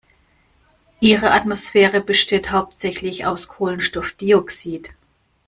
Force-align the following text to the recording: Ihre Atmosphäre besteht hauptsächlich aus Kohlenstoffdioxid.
Ihre 0.99 1.29
Atmosphäre 1.29 2.01
besteht 2.01 2.49
hauptsächlich 2.49 3.27
aus 3.27 3.47
Kohlenstoffdioxid. 3.47 4.93